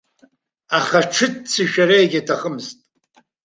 [0.77, 2.79] Аха аҽыццышә ара егьаҭахымызт.